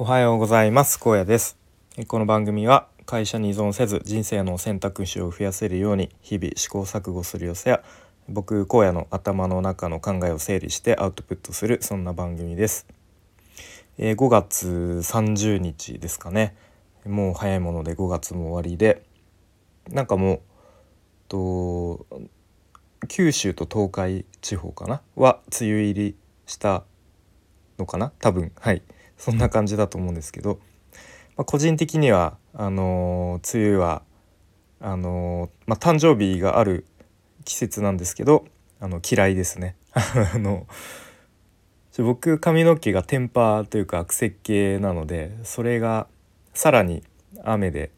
[0.00, 1.00] おはようございます。
[1.00, 1.58] 高野です。
[2.06, 7.82] この番組は会社に依存せず人生の選択肢を増やせるように日々試行錯誤する様子や
[8.28, 12.86] 僕荒野の頭の中の考えを整理してアウトプットするそんな番組です、
[13.98, 16.54] え、5月30日ですかね。
[17.04, 19.02] もう早いもので5月も終わりで
[19.88, 20.40] なんかもう
[21.26, 22.06] と
[23.08, 25.02] 九州と東海地方かな？
[25.16, 26.84] は梅雨入りした
[27.80, 28.12] のかな？
[28.20, 28.80] 多分はい。
[29.18, 30.60] そんな感じだと思うんですけど、
[31.36, 34.02] まあ、個人的にはあのー、梅雨は
[34.80, 36.86] あのー、まあ、誕生日がある
[37.44, 38.46] 季節なんですけど
[38.80, 39.74] あの嫌いですね。
[39.92, 40.66] あの
[41.98, 46.06] 僕髪の毛がテンパーというか悪石系なのでそれが
[46.54, 47.02] さらに
[47.42, 47.90] 雨で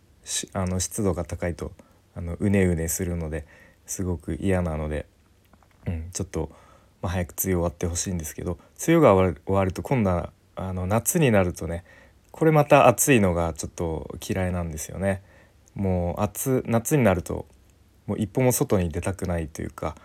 [0.54, 1.73] あの湿度が高いと
[2.14, 3.46] あのうねうねするので
[3.87, 5.04] すごく嫌なので、
[5.87, 6.50] うん、ちょっと、
[7.02, 11.84] まあ、早く梅雨終わってほしいんですけど梅雨が終わると今度はあの夏になるとね
[12.30, 15.23] これまた暑いのがちょっと嫌いなんですよね。
[15.74, 17.46] もう夏夏になると
[18.07, 19.96] もう一歩も外に出たくないというか、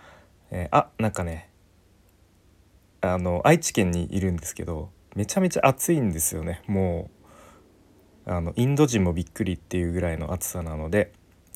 [0.52, 1.50] えー、あなんかね
[3.02, 7.10] あの愛知県にいるんですけどめちゃめちゃ暑いんですよねも
[8.26, 11.12] うあのインド人もびっくりっていうぐらいの暑さなので、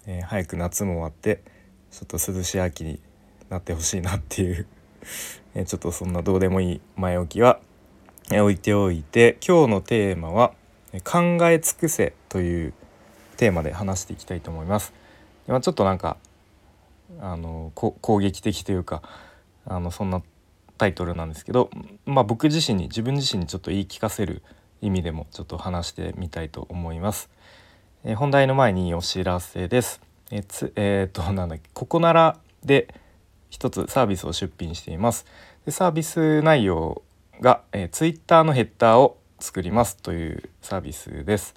[0.08, 1.44] えー、早く夏も終わって
[1.92, 3.00] ちょっと涼しい秋に
[3.50, 4.68] なってほしいなっていう
[5.56, 7.60] えちょっとそんなどうでもいい前置きは
[8.32, 10.54] 置いておいて今日のテーマは
[11.04, 12.74] 「考え尽くせ」という
[13.38, 14.94] テーマで話していきたいと思います。
[15.48, 16.18] 今ちょっとなんか
[17.20, 19.02] あの攻撃的というか
[19.66, 20.22] あのそんな
[20.78, 21.72] タイトルなんですけど、
[22.06, 24.44] まあ、僕自身に自分自身にちょっと言い聞かせる
[24.82, 27.30] 意味でもちょっと話してみたいと思います。
[28.04, 30.02] えー、本題の前にお知らせです。
[30.32, 32.94] えー、つえー、っとなんだっけここならで
[33.50, 35.26] 一つサービスを出品しています。
[35.66, 37.02] でサービス内容
[37.42, 41.56] が、えー、Twitter のヘッダーを作りますというサービスです。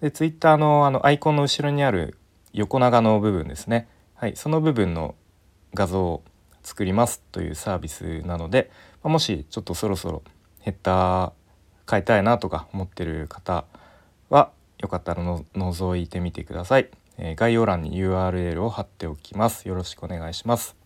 [0.00, 2.18] で Twitter のあのアイコンの後ろにある
[2.52, 5.14] 横長の部分ですね、はい、その部分の
[5.72, 6.22] 画像を
[6.62, 8.70] 作りますというサービスなので、
[9.02, 10.22] まあもしちょっとそろそろ
[10.60, 11.32] ヘッダー
[11.90, 13.64] 変えたいなとか思ってる方
[14.30, 19.68] はよかったらの覗いてみてください、えー、概要欄に URL を貼っておきます。
[19.68, 20.76] よろしくお願いします。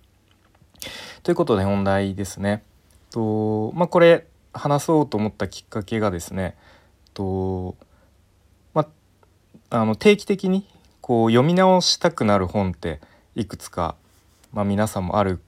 [1.22, 2.62] ということで本題ですね。
[3.10, 6.56] とまあこれ話そうと思ったきっかけがですね
[7.14, 7.76] と、
[8.74, 8.88] ま
[9.70, 10.68] あ、の定期的に
[11.00, 13.00] こう読み直したくなる本って
[13.34, 13.96] いくつか、
[14.52, 15.40] まあ、皆さんもある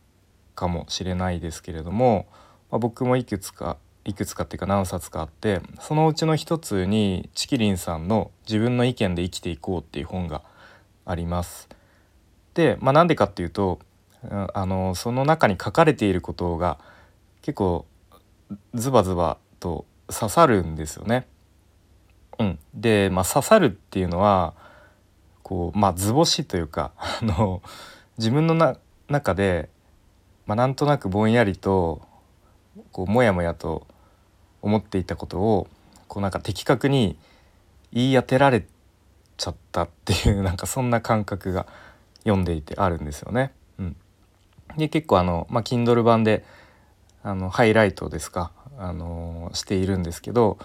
[0.55, 2.27] かもしれないですけれども、
[2.71, 10.43] まあ、僕もいくつかいくつかっていうか何冊かあってそのうちの一つにチキリンさんの「自分の意見で生きていこう」っていう本が
[11.05, 11.69] あります。
[12.55, 13.79] で、まあ、なんでかっていうと
[14.23, 16.79] あのその中に書かれていることが
[17.43, 17.87] 結構
[18.75, 21.27] ズバズバと刺さるんですよね。
[22.39, 24.55] うん、で、まあ、刺さるっていうのは
[25.43, 27.63] こう、まあ、図星というか あの
[28.19, 28.77] 自分のな
[29.09, 29.69] 中で、
[30.47, 32.03] まあ、なんとなくぼんやりと
[32.93, 33.87] こうもやもやと
[34.63, 35.69] 思っていたことを
[36.09, 37.19] こうなんか的確に
[37.93, 38.65] 言い当てられ
[39.37, 41.67] ちゃったっていう なんかそんな感覚が
[42.21, 43.53] 読んでいてあるんですよね。
[43.79, 43.97] うん、
[44.77, 46.45] で結構あの、まあ、Kindle 版で
[47.23, 50.59] あのハイライトですか、あのしているんですけど、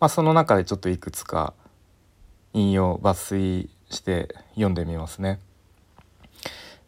[0.00, 1.54] まあ、その中でちょっといくつか
[2.52, 5.38] 引用抜粋して読んでみますね。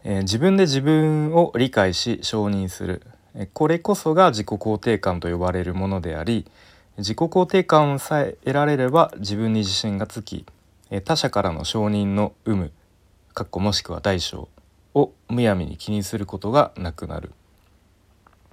[0.04, 3.02] えー、自分で自分を理解し承認する
[3.34, 6.46] えこれこそが自己肯定感と呼ばれるものであり
[6.98, 10.44] 自己肯定感さえ得られれば自分に自信がつき
[10.90, 12.70] え他者からの承認の有無
[13.32, 14.48] かっこもしくは大小
[14.94, 17.32] をむやみに気にすることがなくなる。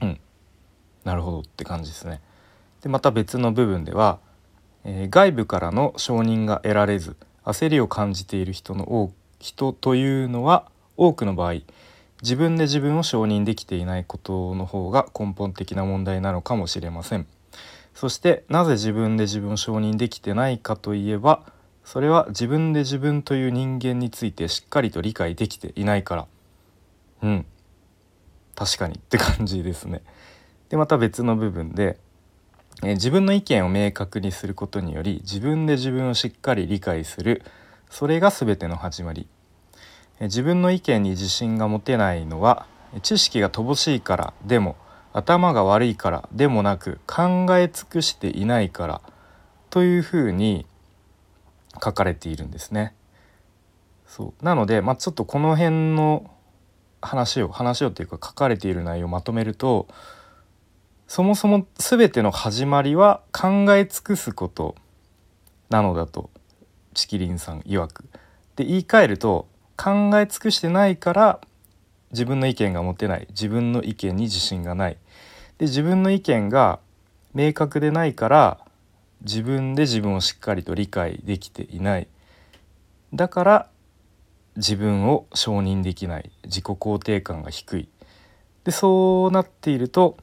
[0.02, 0.20] うん
[1.04, 2.22] なるほどって感じですね。
[2.82, 4.20] でまた別の部分では、
[4.84, 11.62] えー、外部からの承認が得られず焦りを感じている人の人というのは多くの場合
[12.22, 17.26] 自分で自分を承認できていないことの方が根本的な問題なのかもしれません。
[17.94, 21.44] そしてなぜ自分で自分を承認できてないかといえば
[21.84, 26.28] それは自分で自分という人間についてしっかりと理解できていないから
[27.24, 27.46] うん
[28.56, 30.02] 確かにって感じですね。
[30.72, 31.98] でまた別の部分で、
[32.82, 37.44] え自分の意見を明確にすることにより自分で自分をしっかり理解する
[37.90, 39.28] それが全ての始まり、
[40.22, 42.68] え自分の意見に自信が持てないのは
[43.04, 44.78] 知識が乏しいからでも
[45.12, 49.02] 頭が悪いからでもなく考え尽くしていないから
[49.72, 50.66] というふうに
[51.84, 52.96] 書かれているんですね。
[54.08, 56.32] そうなので、まあ、ちょっとこの辺の
[57.02, 59.90] 話を話をっていうか書かれている内容をまとめると
[61.12, 64.76] そもそも全ての始まりは考え尽くすこと
[65.70, 66.30] なのだと
[66.94, 68.06] チキリンさん曰く。
[68.56, 71.42] で言い換えると考え尽くしてないから
[72.12, 73.28] 自分の意見が持てない。
[73.32, 74.98] 自分の意見に自信がない
[75.58, 76.80] で自分の意見が
[77.34, 78.60] 明確でないから
[79.20, 82.08] 自分で自分をしっかりと理解できていない。
[83.14, 83.70] だから
[84.56, 86.32] 自分を承認できない。
[86.46, 87.90] 自己肯定感が低い。
[88.64, 90.16] でそうなっていると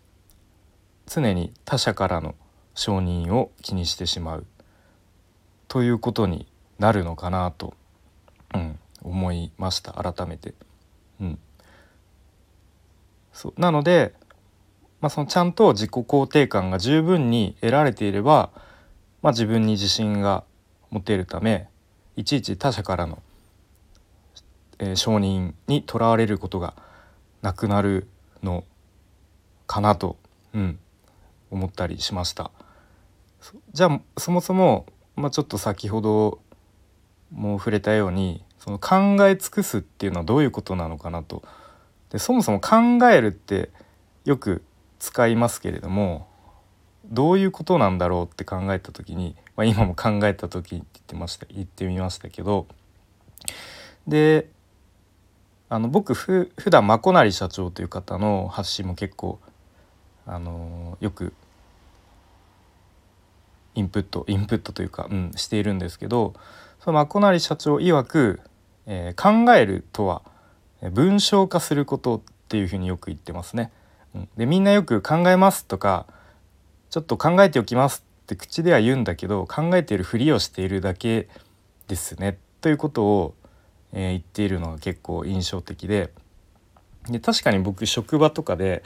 [1.08, 2.34] 常に他者からの
[2.74, 4.46] 承認を気にしてしまう。
[5.66, 6.46] ということに
[6.78, 7.74] なるのかなと、
[8.54, 9.92] うん、思いました。
[9.92, 10.54] 改めて。
[11.20, 11.38] うん、
[13.32, 13.60] そう。
[13.60, 14.14] なので、
[15.00, 18.50] まあ、そのちゃんと自己肯定感が十分に得られていれば、
[19.22, 20.44] まあ、自分に自信が
[20.90, 21.68] 持てるため
[22.16, 23.22] いちいち他者からの、
[24.78, 26.74] えー、承認にとらわれることが
[27.42, 28.08] なくなる
[28.42, 28.64] の
[29.66, 30.16] かなと、
[30.52, 30.78] うん、
[31.50, 32.50] 思ったりしました。
[33.72, 34.86] じゃあそもそも、
[35.16, 36.40] まあ、ちょっと先ほど
[37.30, 41.42] も触れたようにその考え尽くすっていうのはどういうことなのかなと。
[42.10, 42.76] でそもそも考
[43.10, 43.70] えるって
[44.24, 44.62] よく
[44.98, 46.26] 使いますけれども
[47.06, 52.66] どういうことなんだろうって考えた時に、まあ、今も考えた時って言ってました言ってみましたけど
[54.06, 54.48] で
[55.68, 59.38] あの僕ふ普段まこなり社長という方の発信も結構
[60.28, 61.32] あのよく
[63.74, 66.34] インプットインプットというか、うん、しているんですけど
[66.80, 68.40] そのまこなり社長曰く、
[68.86, 70.22] えー、考えるとは
[70.92, 73.72] 文章化することっていうふうによく言ってますね。
[74.14, 76.06] うん、でみんなよく考えますとか
[76.90, 81.28] ちょっと考えておきますって口では言うんだけど考えているふりをしているだけ
[81.88, 82.38] ですね。
[82.60, 83.34] ということを、
[83.92, 86.12] えー、言っているのが結構印象的で。
[87.08, 88.82] で確かに僕職場とかで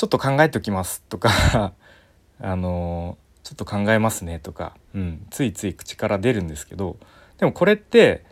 [0.00, 1.74] ちょっと考えておきますとか
[2.40, 6.96] あのちょっと考えますねとか、うん、ついつい口から出るんですけど
[7.36, 8.24] でもこれって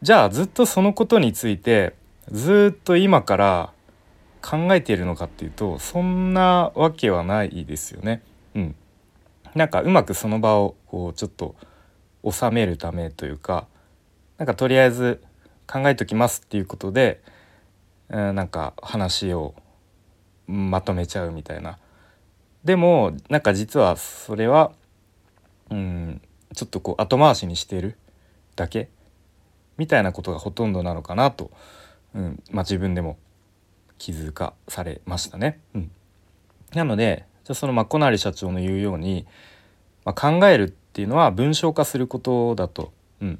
[0.00, 1.92] じゃあずっとそのことについて
[2.30, 3.72] ずっと今から
[4.40, 8.22] 考えているのかっていうとそんなわけはないですよね。
[8.54, 8.74] うん、
[9.54, 11.54] なんかうまくその場をこうちょっと
[12.26, 13.66] 収めるためというか
[14.38, 15.22] なんかとりあえず
[15.66, 17.20] 考えときますっていうことで、
[18.08, 19.54] えー、なんか話を
[20.46, 21.78] まとめちゃうみたいな。
[22.64, 24.72] でもなんか実はそれは
[25.70, 26.20] うん
[26.54, 27.96] ちょっとこう後回しにしてる
[28.56, 28.88] だけ
[29.76, 31.50] みたいなことがほとんどなのかなと、
[32.14, 33.18] うんまあ、自分でも
[33.98, 35.60] 気づかされましたね。
[35.74, 35.90] うん、
[36.74, 39.26] なのでじゃそのマコナリ社長の言うように、
[40.04, 43.38] まあ、考えるっていうのは文章化することだと、うん、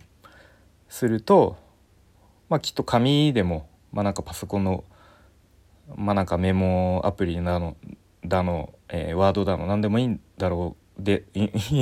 [0.88, 1.56] すると、
[2.48, 4.84] まあ、きっと紙でも、まあ、なんかパソコンの、
[5.96, 7.76] まあ、なんかメモアプリなの
[8.24, 11.24] だの、えー、ワードだの何でもいいんだろうで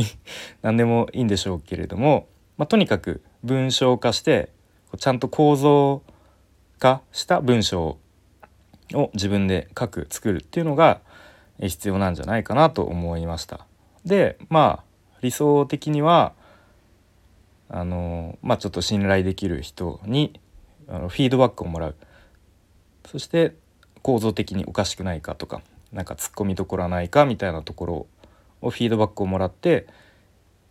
[0.63, 2.27] 何でもいいんでしょうけれども、
[2.57, 4.51] まあ、とにかく文章化して
[4.99, 6.03] ちゃんと構造
[6.79, 7.99] 化した文章
[8.95, 11.01] を自分で書く作るっていうのが
[11.61, 13.67] 必要なんじゃないかなと思いました。
[14.05, 16.33] でまあ理想的には
[17.69, 20.41] あのまあちょっと信頼できる人に
[20.89, 21.97] あのフィードバックをもらう
[23.07, 23.55] そして
[24.03, 25.63] 構造的におかしくないかとか
[25.93, 28.07] なんか突っ込みどころはないかみたいなところ
[28.61, 29.87] をフィードバックをもらって、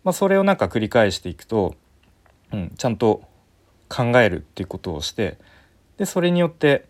[0.04, 1.76] まあ、それをなんか繰り返していくと、
[2.52, 3.24] うん、ちゃんと
[3.90, 5.38] 考えるっていうことをして
[5.98, 6.88] でそれによって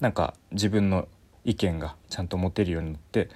[0.00, 1.08] なんか自分の
[1.44, 3.28] 意見がちゃんと持てるようになってっ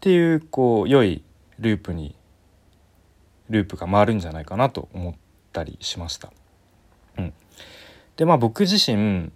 [0.00, 1.22] ていうこう良い
[1.58, 2.14] ループに
[3.50, 5.14] ループが回るんじゃないかなと思っ
[5.52, 6.32] たりしました。
[7.18, 7.32] うん、
[8.16, 9.30] でまあ僕自身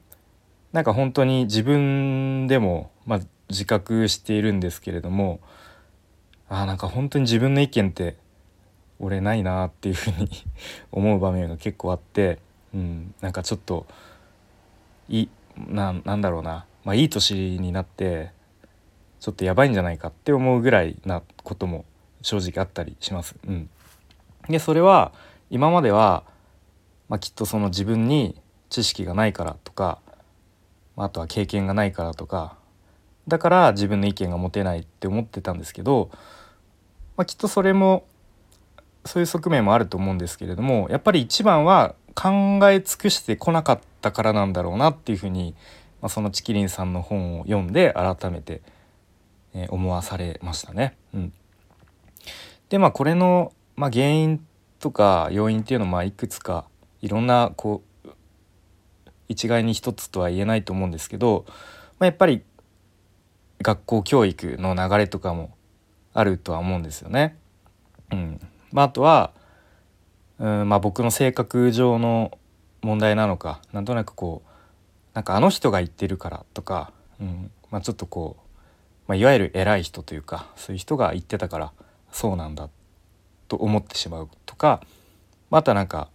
[0.76, 5.40] なんか本当に自分でも、まあ、自覚しているんですけれども
[6.50, 8.18] あなんか本当に自分の意見って
[8.98, 10.28] 俺ないなっていうふうに
[10.92, 12.40] 思う場面が結構あって、
[12.74, 13.86] うん、なんかちょっと
[15.08, 18.32] いななんだろうな、まあ、いい年になって
[19.20, 21.86] ちょっとやばいんじゃないかって思うぐらいなことも
[22.20, 23.34] 正直あったりします。
[23.48, 23.70] うん、
[24.46, 25.12] でそれは
[25.48, 26.24] 今までは、
[27.08, 30.00] まあ、きっとその自分に知識がないからとか
[31.04, 32.56] あとは経験がないからとか
[33.28, 36.10] だから自分の意見が持てないって思ってたんですけど、
[37.16, 38.06] まあ、きっとそれも
[39.04, 45.54] そういう側面もあると思うんですけれどもやっぱり一番は考え尽くしてこなかったからなんだろうなっていうふうに、
[46.00, 48.62] まあ、そのチキリンさんの本を読んで改めて、
[49.54, 50.96] え思わされましたね。
[51.14, 51.32] うん、
[52.68, 54.44] でまあこれの、まあ、原因
[54.80, 56.66] とか要因っていうのはまあいくつか
[57.02, 57.95] いろんなこう
[59.28, 61.44] 一概に一つとは言えないと思うんですけど、
[61.98, 62.42] まあ、やっぱり
[63.62, 65.56] 学校教育の流れとかも
[66.12, 67.36] あるとは思うんですよね。
[68.12, 68.40] うん
[68.72, 69.32] まあ、あとは
[70.38, 72.38] うんまあ僕の性格上の
[72.82, 74.48] 問題なのかなんとなくこう
[75.14, 78.42] なんかあの人が言ってるからとか、うんまあ、ちょっとこう、
[79.08, 81.72] まあ、いわゆる偉い人というかそういう人が言ってたから
[82.12, 82.68] そうなんだ
[83.48, 84.82] と思ってしまうとか
[85.50, 86.08] またなんか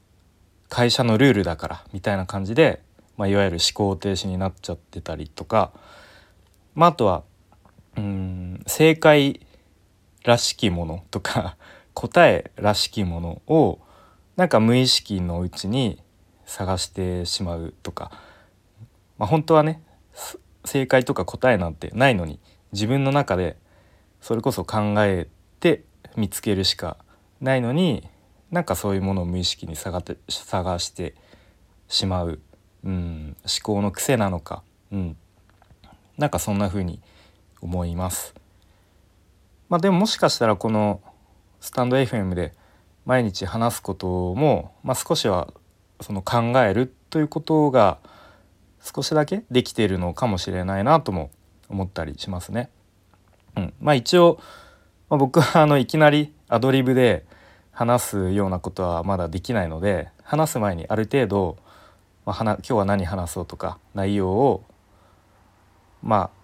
[0.69, 2.81] 会社のルールだからみたいな感じで、
[3.17, 5.71] まあ、いわゆる思考停止になっちゃってたりとか、
[6.75, 7.23] まあ、あとは
[7.97, 9.45] うん正解
[10.23, 11.57] らしきものとか
[11.93, 13.79] 答えらしきものを
[14.37, 16.01] なんか無意識のうちに
[16.45, 18.11] 探してしまうとか、
[19.17, 19.81] まあ、本当はね
[20.65, 22.39] 正解とか答えなんてないのに
[22.71, 23.57] 自分の中で
[24.21, 25.27] それこそ考え
[25.59, 25.83] て
[26.15, 26.97] 見つけるしか
[27.39, 28.07] ないのに
[28.51, 31.15] なんかそういうものを無意識に探って探して
[31.87, 32.39] しまう、
[32.83, 35.17] うん、思考の癖なのか、うん、
[36.17, 37.01] なんかそんな風に
[37.61, 38.33] 思います。
[39.69, 41.01] まあ、でももしかしたらこの
[41.61, 42.53] スタンド FM で
[43.05, 45.53] 毎日話すことも、まあ、少しは
[46.01, 47.99] その考えるということが
[48.83, 51.31] 少しだけできているのかもしれないなとも
[51.69, 52.69] 思ったりしますね。
[53.55, 54.39] うん、まあ一応、
[55.09, 57.25] まあ、僕はあのいきなりアドリブで
[57.71, 61.57] 話すようなことはまだできないので話す前にある程度、
[62.31, 64.63] まあ、今日は何話そうとか内容を
[66.03, 66.41] まあ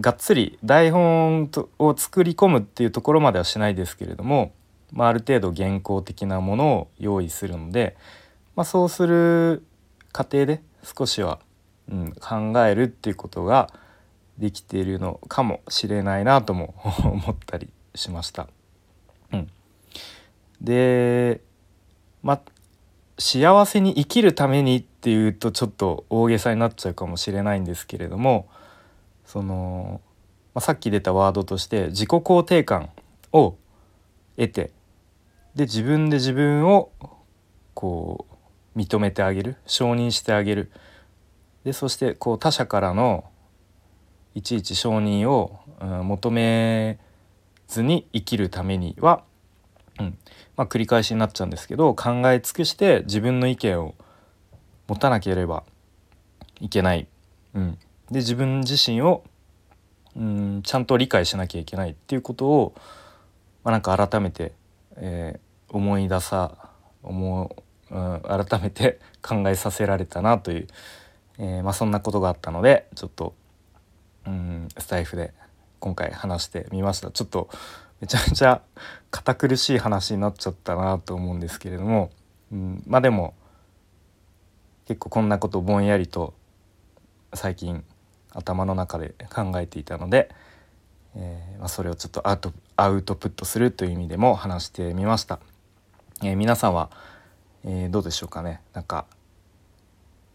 [0.00, 4.52] がっつり台本を作り込むっていうところまではしないですけれども、
[4.92, 7.96] まあ、ある程度原稿的なものを用意するので、
[8.56, 9.62] まあ、そうする
[10.12, 11.38] 過程で少しは、
[11.90, 13.70] うん、考えるっていうことが
[14.38, 18.48] できているのかもしれないなとも 思ったりしました。
[19.32, 19.50] うん、
[20.62, 21.42] で
[22.22, 22.40] ま
[23.20, 28.48] 幸せに生きるためにっていうとちょっと大げさになっちゃうかもしれないんですけれども
[29.26, 30.00] その、
[30.54, 32.88] まあ、さっき出たワードとして自己肯定感
[33.32, 33.56] を
[34.36, 34.72] 得て
[35.54, 36.90] で自分で自分を
[37.74, 38.26] こ
[38.74, 40.70] う認めてあげる承認してあげる。
[41.64, 43.24] でそしてこう他者からの
[44.34, 46.98] いちいち承認を、求め
[47.66, 49.24] ずに生きるためには
[50.00, 50.18] うん。
[50.56, 53.94] まあ、繰り返しになっちゃうんですけど考え尽くして自分の意見を
[54.88, 55.62] 持たなければ
[56.60, 57.06] いけない、
[57.54, 57.78] うん、
[58.10, 59.24] で自分自身を、
[60.16, 62.74] うん、ちゃんと理解しなきゃいけないっていうことを、
[63.64, 64.52] まあ、なんか改めて、
[64.96, 66.70] えー、思い出さ
[67.02, 67.54] 思
[67.90, 70.66] う、うん、改めて 考えさせられたなという、
[71.38, 73.34] えー、まあ、そんなことがあったのでちょっと、
[74.26, 75.32] うん、スタイフで
[75.78, 77.10] 今回話してみました。
[77.10, 77.48] ちょっと
[78.00, 78.62] めちゃめちゃ
[79.10, 82.10] 堅苦しい話になっちゃったなと思うんですけれども、
[82.52, 83.34] うん、まあでも
[84.86, 86.34] 結構こんなことぼんやりと
[87.34, 87.84] 最近
[88.32, 90.30] 頭の中で考えていたので、
[91.14, 95.38] えー、まあ、それをちょっとアウトアウトプットするという意味でも話してみました。
[96.22, 96.90] えー、皆さんは、
[97.64, 99.06] えー、どうでしょうかねなんか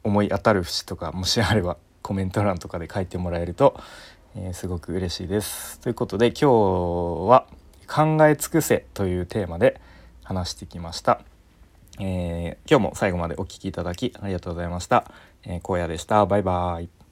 [0.04, 3.80] 思い当たる節とかもしあればコメント欄とかで書いてもらえると、
[4.36, 5.80] えー、すごく嬉しいです。
[5.80, 6.46] ということで今日
[7.30, 7.48] は
[7.88, 9.80] 「考え尽くせ」というテーマで
[10.24, 11.22] 話してきました。
[12.00, 15.06] えー、今日も最後までお聴きいただきありがとうございました。
[15.44, 16.26] えー、荒野でした。
[16.26, 17.05] バイバイ。